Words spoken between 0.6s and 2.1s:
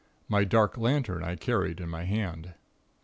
lantern I carried in my